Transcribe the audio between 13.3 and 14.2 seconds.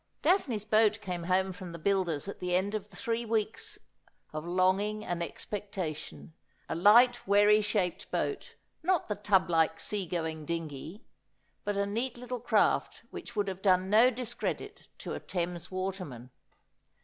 would have done no